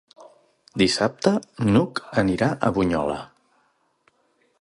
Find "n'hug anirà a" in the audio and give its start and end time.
1.67-2.71